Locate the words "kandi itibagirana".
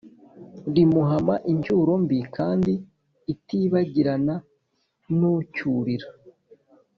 2.35-4.35